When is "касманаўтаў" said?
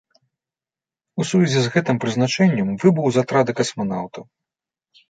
3.63-4.23